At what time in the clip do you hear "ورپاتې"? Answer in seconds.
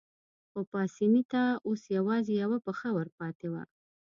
2.93-3.47